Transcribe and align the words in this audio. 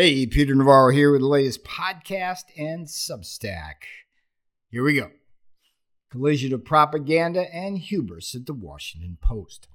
Hey, 0.00 0.26
Peter 0.26 0.54
Navarro 0.54 0.92
here 0.92 1.10
with 1.10 1.22
the 1.22 1.26
latest 1.26 1.64
podcast 1.64 2.44
and 2.56 2.86
Substack. 2.86 3.82
Here 4.70 4.84
we 4.84 4.94
go. 4.94 5.10
Collision 6.08 6.52
of 6.52 6.64
propaganda 6.64 7.52
and 7.52 7.76
hubris 7.78 8.32
at 8.36 8.46
the 8.46 8.52
Washington 8.52 9.18
Post. 9.20 9.66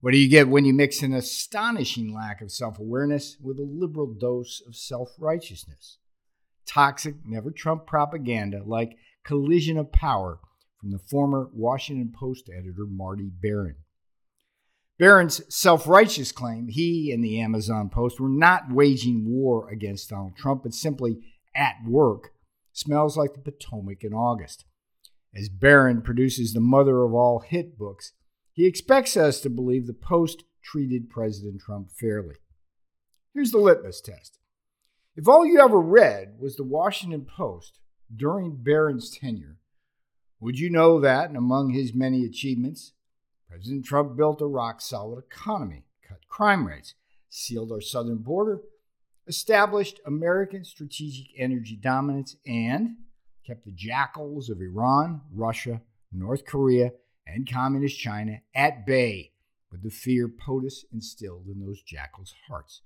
What 0.00 0.10
do 0.10 0.18
you 0.18 0.28
get 0.28 0.48
when 0.48 0.64
you 0.64 0.74
mix 0.74 1.02
an 1.02 1.12
astonishing 1.12 2.12
lack 2.12 2.40
of 2.40 2.50
self 2.50 2.80
awareness 2.80 3.36
with 3.40 3.60
a 3.60 3.62
liberal 3.62 4.12
dose 4.12 4.60
of 4.66 4.74
self 4.74 5.10
righteousness? 5.20 5.98
Toxic, 6.66 7.14
never 7.24 7.52
Trump 7.52 7.86
propaganda 7.86 8.62
like 8.66 8.96
collision 9.22 9.78
of 9.78 9.92
power 9.92 10.40
from 10.80 10.90
the 10.90 10.98
former 10.98 11.48
Washington 11.52 12.12
Post 12.12 12.50
editor 12.52 12.86
Marty 12.90 13.30
Baron. 13.40 13.76
Baron's 14.98 15.42
self 15.54 15.86
righteous 15.86 16.32
claim 16.32 16.68
he 16.68 17.12
and 17.12 17.22
the 17.22 17.40
Amazon 17.40 17.88
Post 17.88 18.18
were 18.18 18.28
not 18.28 18.72
waging 18.72 19.24
war 19.26 19.70
against 19.70 20.10
Donald 20.10 20.36
Trump, 20.36 20.64
but 20.64 20.74
simply 20.74 21.20
at 21.54 21.76
work, 21.86 22.30
smells 22.72 23.16
like 23.16 23.34
the 23.34 23.40
Potomac 23.40 24.02
in 24.02 24.12
August. 24.12 24.64
As 25.34 25.48
Baron 25.48 26.02
produces 26.02 26.52
the 26.52 26.60
mother 26.60 27.02
of 27.02 27.14
all 27.14 27.40
hit 27.40 27.78
books, 27.78 28.12
he 28.52 28.66
expects 28.66 29.16
us 29.16 29.40
to 29.40 29.50
believe 29.50 29.86
the 29.86 29.92
Post 29.92 30.44
treated 30.62 31.10
President 31.10 31.60
Trump 31.60 31.90
fairly. 31.92 32.34
Here's 33.34 33.52
the 33.52 33.58
litmus 33.58 34.00
test. 34.00 34.38
If 35.14 35.28
all 35.28 35.46
you 35.46 35.60
ever 35.60 35.80
read 35.80 36.36
was 36.40 36.56
the 36.56 36.64
Washington 36.64 37.24
Post 37.24 37.78
during 38.14 38.62
Baron's 38.62 39.16
tenure, 39.16 39.58
would 40.40 40.58
you 40.58 40.70
know 40.70 41.00
that, 41.00 41.34
among 41.34 41.70
his 41.70 41.94
many 41.94 42.24
achievements, 42.24 42.92
President 43.48 43.84
Trump 43.84 44.16
built 44.16 44.42
a 44.42 44.46
rock 44.46 44.80
solid 44.80 45.18
economy, 45.18 45.84
cut 46.06 46.28
crime 46.28 46.66
rates, 46.66 46.94
sealed 47.30 47.72
our 47.72 47.80
southern 47.80 48.18
border, 48.18 48.60
established 49.26 50.00
American 50.06 50.64
strategic 50.64 51.26
energy 51.36 51.76
dominance, 51.76 52.36
and 52.46 52.96
kept 53.46 53.64
the 53.64 53.72
jackals 53.72 54.50
of 54.50 54.60
Iran, 54.60 55.22
Russia, 55.32 55.80
North 56.12 56.44
Korea, 56.44 56.92
and 57.26 57.50
Communist 57.50 57.98
China 57.98 58.40
at 58.54 58.86
bay 58.86 59.32
with 59.70 59.82
the 59.82 59.90
fear 59.90 60.28
POTUS 60.28 60.84
instilled 60.92 61.46
in 61.46 61.60
those 61.60 61.82
jackals' 61.82 62.34
hearts. 62.48 62.82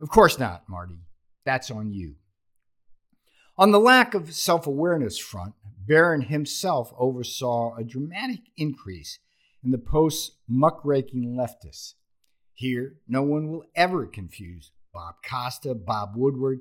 Of 0.00 0.10
course 0.10 0.38
not, 0.38 0.68
Marty. 0.68 1.00
That's 1.44 1.70
on 1.70 1.92
you. 1.92 2.16
On 3.58 3.70
the 3.70 3.80
lack 3.80 4.14
of 4.14 4.34
self 4.34 4.66
awareness 4.66 5.18
front, 5.18 5.54
Baron 5.86 6.22
himself 6.22 6.92
oversaw 6.98 7.74
a 7.76 7.84
dramatic 7.84 8.40
increase 8.56 9.18
and 9.66 9.74
the 9.74 9.78
Post's 9.78 10.36
muckraking 10.48 11.36
leftists. 11.36 11.94
Here, 12.54 12.98
no 13.08 13.22
one 13.22 13.48
will 13.48 13.64
ever 13.74 14.06
confuse 14.06 14.70
Bob 14.94 15.16
Costa, 15.28 15.74
Bob 15.74 16.12
Woodward, 16.14 16.60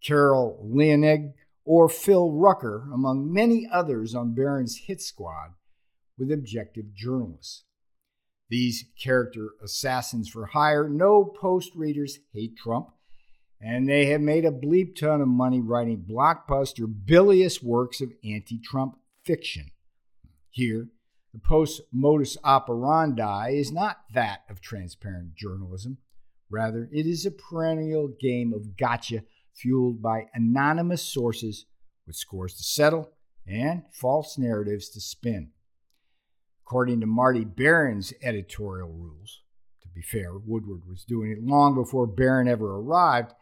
Carol 0.00 0.64
Leonnig, 0.64 1.32
or 1.64 1.88
Phil 1.88 2.30
Rucker, 2.30 2.88
among 2.94 3.32
many 3.32 3.68
others 3.70 4.14
on 4.14 4.36
Baron's 4.36 4.76
hit 4.86 5.02
squad, 5.02 5.54
with 6.16 6.30
objective 6.30 6.94
journalists. 6.94 7.64
These 8.48 8.84
character 8.96 9.50
assassins 9.60 10.28
for 10.28 10.46
hire 10.46 10.88
no 10.88 11.24
Post 11.24 11.72
readers 11.74 12.20
hate 12.32 12.56
Trump, 12.56 12.90
and 13.60 13.88
they 13.88 14.06
have 14.06 14.20
made 14.20 14.44
a 14.44 14.52
bleep 14.52 14.94
ton 14.94 15.20
of 15.20 15.26
money 15.26 15.60
writing 15.60 16.06
blockbuster, 16.08 16.86
bilious 16.86 17.60
works 17.60 18.00
of 18.00 18.12
anti 18.24 18.60
Trump 18.60 18.98
fiction. 19.24 19.72
Here, 20.50 20.90
the 21.36 21.46
Post 21.46 21.82
modus 21.92 22.38
operandi 22.44 23.50
is 23.50 23.70
not 23.70 23.98
that 24.14 24.44
of 24.48 24.62
transparent 24.62 25.34
journalism. 25.34 25.98
Rather, 26.48 26.88
it 26.90 27.04
is 27.04 27.26
a 27.26 27.30
perennial 27.30 28.08
game 28.18 28.54
of 28.54 28.78
gotcha 28.78 29.22
fueled 29.52 30.00
by 30.00 30.28
anonymous 30.32 31.02
sources 31.02 31.66
with 32.06 32.16
scores 32.16 32.54
to 32.54 32.62
settle 32.62 33.10
and 33.46 33.82
false 33.92 34.38
narratives 34.38 34.88
to 34.88 34.98
spin. 34.98 35.50
According 36.64 37.00
to 37.00 37.06
Marty 37.06 37.44
Baron's 37.44 38.14
editorial 38.22 38.88
rules, 38.88 39.42
to 39.82 39.88
be 39.88 40.00
fair, 40.00 40.32
Woodward 40.38 40.88
was 40.88 41.04
doing 41.04 41.32
it 41.32 41.42
long 41.42 41.74
before 41.74 42.06
Baron 42.06 42.48
ever 42.48 42.78
arrived. 42.78 43.34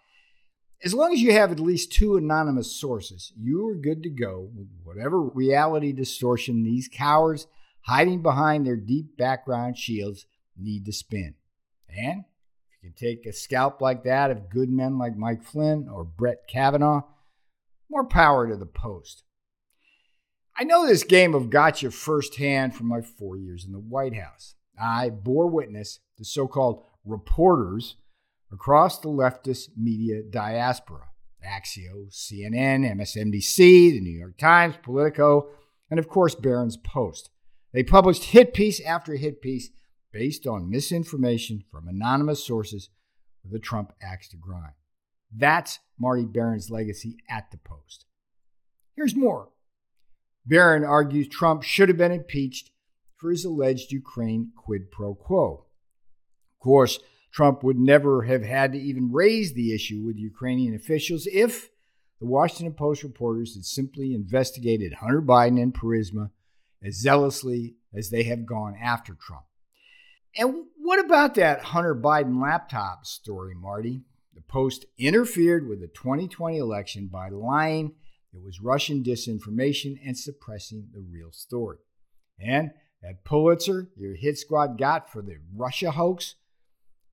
As 0.83 0.95
long 0.95 1.13
as 1.13 1.23
you 1.23 1.31
have 1.31 1.53
at 1.53 1.61
least 1.61 1.93
two 1.93 2.17
anonymous 2.17 2.75
sources, 2.75 3.33
you 3.41 3.69
are 3.69 3.77
good 3.77 4.03
to 4.03 4.11
go 4.11 4.51
with 4.53 4.67
whatever 4.83 5.23
reality 5.23 5.93
distortion 5.93 6.65
these 6.65 6.89
cowards 6.93 7.47
hiding 7.85 8.23
behind 8.23 8.67
their 8.67 8.77
deep 8.77 9.17
background 9.17 9.79
shields 9.79 10.27
need 10.57 10.85
to 10.87 10.93
spin. 10.93 11.35
And 11.89 12.25
if 12.69 12.83
you 12.83 12.91
can 12.91 12.93
take 12.95 13.27
a 13.27 13.33
scalp 13.33 13.81
like 13.81 14.05
that 14.05 14.31
of 14.31 14.51
good 14.51 14.69
men 14.69 14.99
like 14.99 15.17
Mike 15.17 15.43
Flynn 15.43 15.89
or 15.91 16.05
Brett 16.05 16.49
Kavanaugh, 16.49 17.03
more 17.91 18.05
power 18.05 18.49
to 18.49 18.57
the 18.57 18.67
post. 18.67 19.25
I 20.57 20.65
know 20.65 20.87
this 20.87 21.03
game 21.03 21.35
of 21.35 21.51
gotcha 21.51 21.91
firsthand 21.91 22.75
from 22.75 22.87
my 22.87 23.01
four 23.01 23.37
years 23.37 23.65
in 23.65 23.73
the 23.73 23.79
White 23.79 24.15
House. 24.15 24.55
I 24.81 25.11
bore 25.11 25.49
witness 25.49 26.01
to 26.17 26.25
so 26.25 26.47
called 26.47 26.85
reporters 27.05 27.97
across 28.53 28.99
the 28.99 29.09
leftist 29.09 29.71
media 29.77 30.23
diaspora 30.23 31.09
Axios, 31.45 32.15
CNN, 32.15 32.91
MSNBC, 32.97 33.57
the 33.93 34.01
New 34.01 34.19
York 34.19 34.39
Times, 34.39 34.77
Politico, 34.83 35.51
and 35.91 35.99
of 35.99 36.09
course, 36.09 36.35
Baron's 36.35 36.77
Post. 36.77 37.31
They 37.75 37.83
published 37.83 38.27
hit 38.27 38.55
piece 38.55 38.81
after 38.81 39.17
hit 39.17 39.43
piece 39.43 39.71
based 40.13 40.47
on 40.47 40.71
misinformation 40.71 41.65
from 41.73 41.89
anonymous 41.89 42.47
sources 42.47 42.89
with 43.43 43.53
a 43.53 43.59
Trump 43.59 43.93
axe 44.01 44.29
to 44.29 44.37
grind. 44.37 44.75
That's 45.37 45.81
Marty 45.99 46.25
Baron's 46.25 46.71
legacy 46.71 47.17
at 47.29 47.51
the 47.51 47.59
Post. 47.59 48.07
Here's 48.95 49.17
more. 49.17 49.49
Baron 50.47 50.85
argues 50.85 51.27
Trump 51.27 51.65
should 51.65 51.89
have 51.89 51.99
been 51.99 52.13
impeached 52.13 52.71
for 53.17 53.31
his 53.31 53.45
alleged 53.45 53.91
Ukraine 53.91 54.53
quid 54.57 54.93
pro 54.93 55.17
quo. 55.17 55.67
Of 56.53 56.61
course, 56.61 57.01
Trump 57.33 57.65
would 57.65 57.79
never 57.79 58.23
have 58.23 58.45
had 58.45 58.73
to 58.73 58.79
even 58.79 59.11
raise 59.11 59.55
the 59.55 59.75
issue 59.75 60.05
with 60.05 60.17
Ukrainian 60.17 60.77
officials 60.77 61.27
if 61.33 61.71
the 62.21 62.27
Washington 62.27 62.75
Post 62.75 63.03
reporters 63.03 63.57
had 63.57 63.65
simply 63.65 64.15
investigated 64.15 64.95
Hunter 64.95 65.21
Biden 65.21 65.61
and 65.61 65.75
Burisma 65.75 66.31
as 66.85 66.95
zealously 67.01 67.77
as 67.95 68.11
they 68.11 68.25
have 68.25 68.47
gone 68.47 68.77
after 68.81 69.15
Trump. 69.15 69.45
And 70.37 70.65
what 70.77 71.05
about 71.05 71.35
that 71.37 71.63
Hunter 71.63 71.95
Biden 71.95 72.43
laptop 72.43 73.07
story, 73.07 73.55
Marty? 73.55 74.03
The 74.35 74.43
Post 74.43 74.85
interfered 74.99 75.69
with 75.69 75.81
the 75.81 75.87
2020 75.87 76.59
election 76.59 77.07
by 77.07 77.29
lying 77.29 77.95
it 78.33 78.43
was 78.43 78.61
Russian 78.61 79.05
disinformation 79.05 79.97
and 80.05 80.19
suppressing 80.19 80.89
the 80.93 81.01
real 81.01 81.31
story. 81.31 81.79
And 82.41 82.73
that 83.01 83.25
Pulitzer 83.25 83.91
your 83.97 84.17
hit 84.17 84.39
squad 84.39 84.77
got 84.77 85.09
for 85.09 85.23
the 85.23 85.37
Russia 85.55 85.93
hoax, 85.93 86.35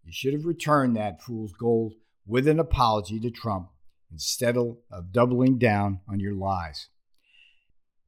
you 0.03 0.11
should 0.11 0.33
have 0.33 0.45
returned 0.45 0.95
that 0.95 1.21
fool's 1.21 1.53
gold 1.53 1.93
with 2.25 2.47
an 2.47 2.59
apology 2.59 3.19
to 3.19 3.29
Trump 3.29 3.69
instead 4.11 4.57
of 4.57 5.11
doubling 5.11 5.59
down 5.59 5.99
on 6.09 6.19
your 6.19 6.33
lies. 6.33 6.87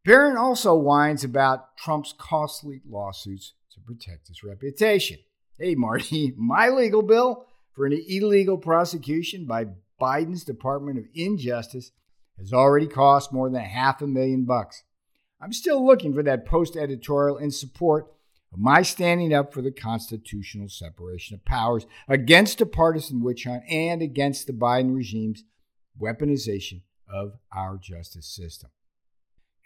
Baron 0.06 0.36
also 0.36 0.76
whines 0.76 1.24
about 1.24 1.78
Trump's 1.78 2.14
costly 2.18 2.82
lawsuits 2.86 3.54
to 3.74 3.80
protect 3.80 4.28
his 4.28 4.44
reputation. 4.44 5.20
Hey, 5.58 5.76
Marty, 5.76 6.34
my 6.38 6.68
legal 6.68 7.02
bill 7.02 7.46
for 7.72 7.86
an 7.86 7.94
illegal 8.08 8.58
prosecution 8.58 9.46
by 9.46 9.68
Biden's 10.02 10.44
Department 10.44 11.00
of 11.00 11.06
Injustice 11.14 11.92
has 12.38 12.52
already 12.52 12.88
cost 12.88 13.32
more 13.32 13.50
than 13.50 13.62
half 13.62 14.02
a 14.02 14.08
million 14.08 14.44
bucks. 14.44 14.84
I'm 15.40 15.54
still 15.54 15.86
looking 15.86 16.14
for 16.14 16.24
that 16.24 16.46
post 16.46 16.76
editorial 16.76 17.38
in 17.38 17.52
support 17.52 18.08
of 18.52 18.60
my 18.60 18.82
standing 18.82 19.34
up 19.34 19.54
for 19.54 19.62
the 19.62 19.72
constitutional 19.72 20.68
separation 20.68 21.36
of 21.36 21.46
powers 21.46 21.86
against 22.10 22.60
a 22.60 22.66
partisan 22.66 23.24
witch 23.24 23.46
hunt 23.46 23.64
and 23.70 24.02
against 24.02 24.48
the 24.48 24.54
Biden 24.54 24.94
regime's 24.94 25.46
weaponization 26.00 26.82
of 27.08 27.34
our 27.56 27.78
justice 27.78 28.28
system. 28.28 28.70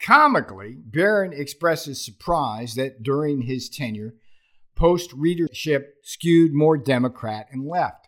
Comically, 0.00 0.76
Baron 0.84 1.32
expresses 1.32 2.04
surprise 2.04 2.74
that 2.74 3.02
during 3.02 3.42
his 3.42 3.68
tenure, 3.68 4.14
Post 4.74 5.12
readership 5.12 5.96
skewed 6.02 6.54
more 6.54 6.78
Democrat 6.78 7.48
and 7.50 7.66
left. 7.66 8.06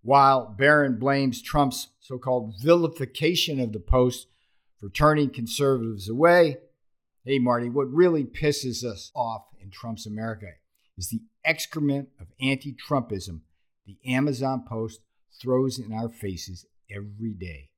While 0.00 0.46
Baron 0.46 0.98
blames 0.98 1.42
Trump's 1.42 1.88
so 2.00 2.18
called 2.18 2.54
vilification 2.62 3.60
of 3.60 3.72
the 3.72 3.78
Post 3.78 4.26
for 4.78 4.88
turning 4.88 5.28
conservatives 5.28 6.08
away, 6.08 6.56
hey, 7.26 7.38
Marty, 7.38 7.68
what 7.68 7.92
really 7.92 8.24
pisses 8.24 8.82
us 8.82 9.12
off 9.14 9.42
in 9.60 9.70
Trump's 9.70 10.06
America 10.06 10.46
is 10.96 11.08
the 11.08 11.20
excrement 11.44 12.08
of 12.18 12.28
anti 12.40 12.72
Trumpism 12.72 13.42
the 13.86 13.98
Amazon 14.06 14.64
Post 14.66 15.00
throws 15.40 15.78
in 15.78 15.92
our 15.92 16.08
faces 16.08 16.66
every 16.90 17.34
day. 17.34 17.71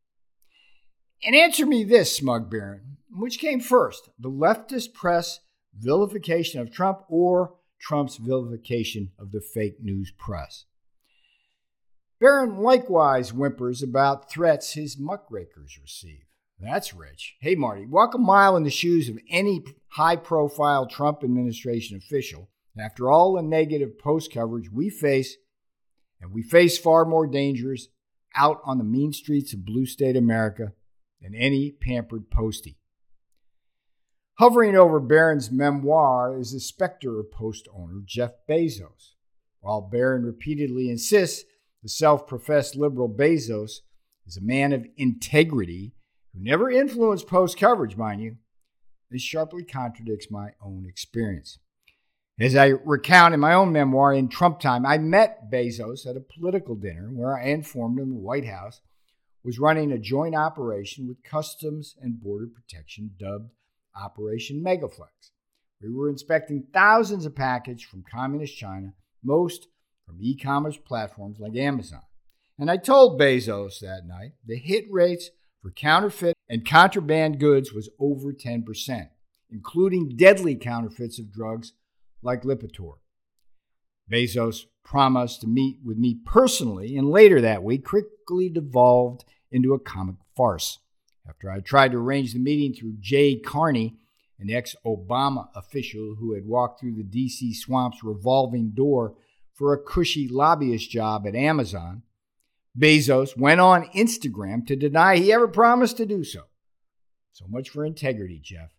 And 1.25 1.35
answer 1.35 1.65
me 1.65 1.85
this, 1.85 2.15
smug 2.15 2.51
Baron. 2.51 2.99
Which 3.11 3.39
came 3.39 3.61
first, 3.61 4.11
the 4.19 4.31
leftist 4.31 4.93
press 4.93 5.41
vilification 5.75 6.61
of 6.61 6.71
Trump 6.71 7.01
or 7.09 7.55
Trump's 7.81 8.19
vilification 8.19 9.13
of 9.19 9.33
the 9.33 9.41
fake 9.41 9.77
news 9.81 10.13
press? 10.19 10.67
Baron 12.21 12.59
likewise 12.59 13.31
whimpers 13.31 13.83
about 13.83 14.31
threats 14.31 14.75
his 14.75 14.99
muckrakers 14.99 15.79
receive. 15.81 16.25
That's 16.61 16.93
rich. 16.93 17.37
Hey, 17.41 17.55
Marty, 17.55 17.87
walk 17.87 18.15
a 18.15 18.19
mile 18.19 18.57
in 18.57 18.63
the 18.63 18.71
shoes 18.71 19.09
of 19.09 19.19
any 19.31 19.65
high 19.89 20.17
profile 20.17 20.87
Trump 20.87 21.25
administration 21.25 21.97
official. 21.97 22.51
After 22.79 23.11
all 23.11 23.35
the 23.35 23.43
negative 23.43 23.99
post 23.99 24.33
coverage 24.33 24.71
we 24.71 24.91
face, 24.91 25.37
and 26.21 26.33
we 26.33 26.43
face 26.43 26.77
far 26.77 27.05
more 27.05 27.27
dangers 27.27 27.89
out 28.35 28.61
on 28.65 28.79
the 28.79 28.85
mean 28.85 29.13
streets 29.13 29.53
of 29.53 29.65
blue 29.65 29.87
state 29.87 30.17
America 30.17 30.73
than 31.25 31.35
any 31.35 31.71
pampered 31.73 32.31
postie. 32.31 32.77
Hovering 34.35 34.77
over 34.77 35.01
Baron's 35.01 35.51
memoir 35.51 36.39
is 36.39 36.53
the 36.53 36.61
specter 36.61 37.19
of 37.19 37.33
Post 37.33 37.67
owner 37.75 38.03
Jeff 38.05 38.33
Bezos. 38.49 39.15
While 39.61 39.81
Baron 39.81 40.25
repeatedly 40.25 40.91
insists 40.91 41.45
the 41.83 41.89
self 41.89 42.27
professed 42.27 42.77
liberal 42.77 43.09
Bezos 43.09 43.81
is 44.27 44.37
a 44.37 44.43
man 44.43 44.73
of 44.73 44.87
integrity 44.97 45.95
who 46.35 46.41
never 46.43 46.71
influenced 46.71 47.27
Post 47.27 47.59
coverage, 47.59 47.97
mind 47.97 48.21
you, 48.21 48.37
this 49.11 49.23
sharply 49.23 49.65
contradicts 49.65 50.31
my 50.31 50.51
own 50.63 50.85
experience. 50.87 51.59
As 52.39 52.57
I 52.57 52.67
recount 52.85 53.33
in 53.33 53.41
my 53.41 53.55
own 53.55 53.73
memoir, 53.73 54.13
in 54.13 54.29
Trump 54.29 54.59
time, 54.61 54.85
I 54.85 54.99
met 54.99 55.51
Bezos 55.51 56.07
at 56.07 56.17
a 56.17 56.21
political 56.21 56.75
dinner 56.75 57.09
where 57.13 57.39
I 57.39 57.45
informed 57.45 57.99
him 57.99 58.11
the 58.11 58.17
White 58.17 58.47
House 58.47 58.81
was 59.45 59.59
running 59.59 59.93
a 59.93 59.99
joint 59.99 60.35
operation 60.35 61.07
with 61.07 61.23
Customs 61.23 61.95
and 62.01 62.21
Border 62.21 62.47
Protection 62.47 63.11
dubbed 63.19 63.51
Operation 63.95 64.65
Megaflex. 64.65 65.31
We 65.83 65.93
were 65.93 66.09
inspecting 66.09 66.67
thousands 66.73 67.27
of 67.27 67.35
packages 67.35 67.83
from 67.83 68.05
communist 68.11 68.57
China, 68.57 68.95
most 69.23 69.69
from 70.07 70.17
e 70.21 70.35
commerce 70.35 70.79
platforms 70.79 71.39
like 71.39 71.57
Amazon. 71.57 72.01
And 72.59 72.71
I 72.71 72.79
told 72.79 73.21
Bezos 73.21 73.81
that 73.81 74.07
night 74.07 74.33
the 74.47 74.57
hit 74.57 74.87
rates 74.91 75.29
for 75.61 75.71
counterfeit 75.71 76.35
and 76.49 76.67
contraband 76.67 77.39
goods 77.39 77.73
was 77.73 77.91
over 77.99 78.33
10%, 78.33 79.09
including 79.51 80.17
deadly 80.17 80.55
counterfeits 80.55 81.19
of 81.19 81.33
drugs 81.33 81.73
like 82.23 82.43
Lipitor. 82.43 82.95
Bezos 84.11 84.65
promised 84.85 85.41
to 85.41 85.47
meet 85.47 85.79
with 85.85 85.97
me 85.97 86.19
personally, 86.27 86.97
and 86.97 87.09
later 87.11 87.41
that 87.41 87.63
week 87.63 87.85
quickly 87.85 88.49
devolved 88.49 89.25
into 89.55 89.73
a 89.73 89.79
comic 89.79 90.17
farce. 90.37 90.81
After 91.27 91.51
I 91.51 91.61
tried 91.61 91.93
to 91.93 91.99
arrange 91.99 92.35
the 92.35 92.39
meeting 92.39 92.75
through 92.75 92.97
Jay 93.01 93.37
Carney, 93.37 93.97
an 94.39 94.51
ex 94.51 94.75
Obama 94.85 95.49
official 95.55 96.17
who 96.19 96.35
had 96.35 96.45
walked 96.45 96.81
through 96.81 96.97
the 96.97 97.05
D.C. 97.05 97.55
swamp's 97.55 98.03
revolving 98.03 98.73
door 98.75 99.15
for 99.55 99.73
a 99.73 99.83
cushy 99.83 100.29
lobbyist 100.29 100.91
job 100.91 101.27
at 101.27 101.37
Amazon, 101.37 102.03
Bezos 102.77 103.37
went 103.39 103.61
on 103.61 103.89
Instagram 103.95 104.67
to 104.67 104.75
deny 104.75 105.17
he 105.17 105.33
ever 105.33 105.47
promised 105.47 105.97
to 105.99 106.07
do 106.07 106.25
so. 106.25 106.43
So 107.33 107.47
much 107.49 107.71
for 107.71 107.85
integrity, 107.85 108.41
Jeff. 108.43 108.71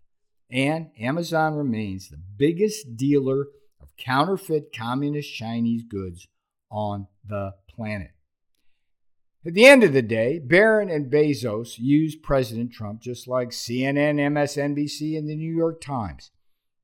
And 0.51 0.89
Amazon 0.99 1.55
remains 1.55 2.09
the 2.09 2.19
biggest 2.37 2.97
dealer 2.97 3.47
of 3.81 3.87
counterfeit 3.97 4.75
communist 4.75 5.33
Chinese 5.33 5.83
goods 5.83 6.27
on 6.69 7.07
the 7.27 7.53
planet. 7.69 8.14
At 9.47 9.53
the 9.53 9.65
end 9.65 9.83
of 9.83 9.93
the 9.93 10.01
day, 10.01 10.39
Baron 10.39 10.89
and 10.89 11.11
Bezos 11.11 11.77
used 11.77 12.23
President 12.23 12.73
Trump 12.73 12.99
just 12.99 13.27
like 13.27 13.49
CNN, 13.49 14.15
MSNBC, 14.15 15.15
and 15.15 15.29
the 15.29 15.35
New 15.35 15.55
York 15.55 15.81
Times 15.81 16.31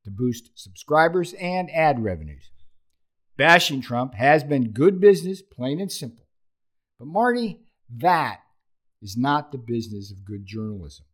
to 0.04 0.12
boost 0.12 0.52
subscribers 0.54 1.34
and 1.34 1.72
ad 1.72 2.04
revenues. 2.04 2.52
Bashing 3.36 3.82
Trump 3.82 4.14
has 4.14 4.44
been 4.44 4.74
good 4.74 5.02
business, 5.02 5.42
plain 5.42 5.82
and 5.82 5.92
simple. 5.92 6.28
But, 7.00 7.08
Marty, 7.08 7.62
that 7.98 8.42
is 9.02 9.18
not 9.18 9.52
the 9.52 9.58
business 9.58 10.12
of 10.12 10.24
good 10.24 10.46
journalism. 10.46 11.06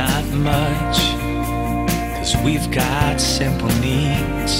Not 0.00 0.24
much, 0.32 0.98
cause 2.16 2.34
we've 2.42 2.70
got 2.70 3.20
simple 3.20 3.68
needs. 3.84 4.54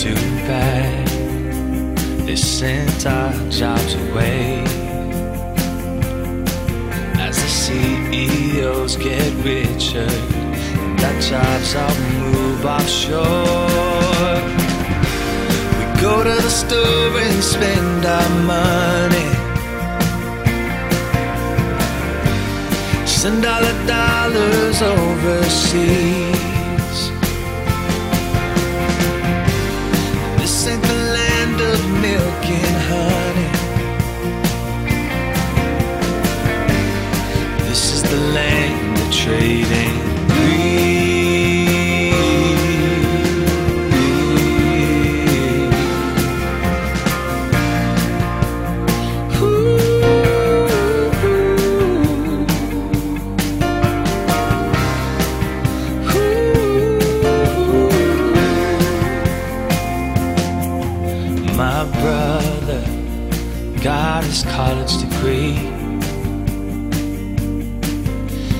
Too 0.00 0.14
bad 0.46 1.08
they 2.26 2.36
sent 2.36 3.04
our 3.06 3.32
jobs 3.50 3.94
away. 3.94 4.62
As 7.26 7.36
the 7.42 7.50
CEOs 7.62 8.94
get 8.98 9.32
richer, 9.44 10.10
and 10.78 11.00
our 11.08 11.20
jobs 11.20 11.74
all 11.74 11.96
move 12.20 12.64
offshore. 12.64 14.42
We 15.76 15.84
go 16.00 16.22
to 16.22 16.36
the 16.46 16.50
store 16.50 17.18
and 17.18 17.42
spend 17.42 18.06
our 18.06 18.30
money. 18.54 19.55
Send 23.26 23.42
the 23.42 23.74
dollars 23.88 24.82
overseas. 24.82 25.90
This 30.38 30.66
ain't 30.68 30.84
the 30.84 31.00
land 31.18 31.60
of 31.60 31.78
milk 32.06 32.44
and 32.62 32.76
honey. 32.90 33.50
This 37.68 37.82
is 37.94 38.02
the 38.04 38.20
land 38.38 38.96
of 38.96 39.08
trade 39.12 39.85
got 63.86 64.24
his 64.24 64.42
college 64.42 64.98
degree. 64.98 65.54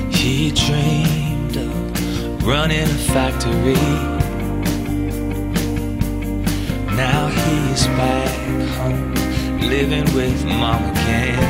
He 0.09 0.51
dreamed 0.53 1.57
of 1.57 2.47
running 2.47 2.83
a 2.83 2.99
factory. 3.11 3.73
Now 6.95 7.27
he's 7.27 7.87
back 7.99 8.29
home, 8.77 9.13
living 9.59 10.05
with 10.15 10.45
mom 10.45 10.81
again. 10.91 11.43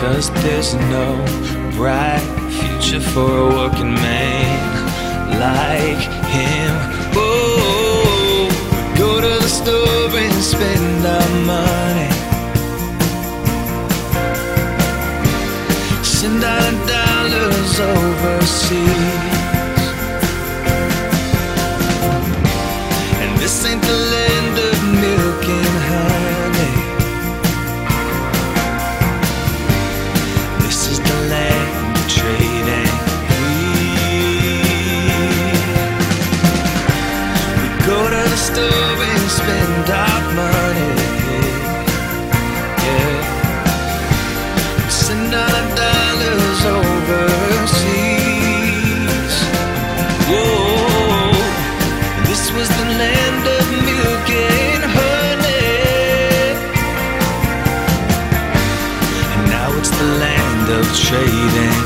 Cause 0.00 0.32
there's 0.42 0.74
no 0.74 1.06
bright 1.76 2.26
future 2.58 3.00
for 3.12 3.30
a 3.30 3.48
working 3.54 3.94
man 3.94 5.38
like 5.38 6.02
him. 6.32 6.55
Overseas. 17.74 19.35
And 60.98 61.76